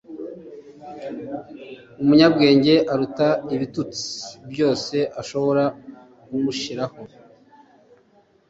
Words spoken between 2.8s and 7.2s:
aruta ibitutsi byose ashobora kumushiraho